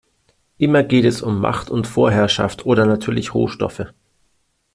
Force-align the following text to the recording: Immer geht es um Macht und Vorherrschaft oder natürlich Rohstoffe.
Immer 0.57 0.81
geht 0.81 1.05
es 1.05 1.21
um 1.21 1.39
Macht 1.39 1.69
und 1.69 1.85
Vorherrschaft 1.85 2.65
oder 2.65 2.87
natürlich 2.87 3.35
Rohstoffe. 3.35 3.93